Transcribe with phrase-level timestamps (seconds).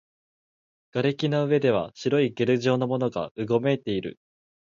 [0.93, 4.17] 瓦礫の上では白いゲル状のものがうごめいている